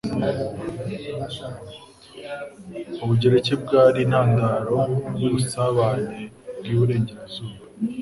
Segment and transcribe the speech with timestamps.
[3.03, 4.77] Ubugereki bwari intandaro
[5.21, 6.19] yubusabane
[6.59, 7.57] bwiburengerazuba.